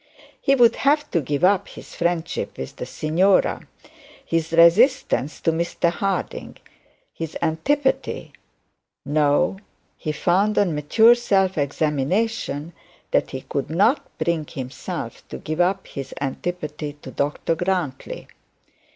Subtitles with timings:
[0.41, 3.67] He would have to give up his friendship with the signora,
[4.25, 6.57] his resistance to Mr Harding,
[7.13, 8.33] his antipathy
[9.05, 9.57] no,
[9.99, 12.73] he found on mature self examination,
[13.11, 18.27] that he could not bring himself to give up his antipathy to Dr Grantly.